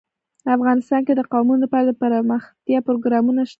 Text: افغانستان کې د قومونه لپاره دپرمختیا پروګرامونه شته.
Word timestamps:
افغانستان 0.55 1.01
کې 1.07 1.13
د 1.15 1.21
قومونه 1.31 1.59
لپاره 1.63 1.85
دپرمختیا 1.85 2.79
پروګرامونه 2.87 3.41
شته. 3.43 3.49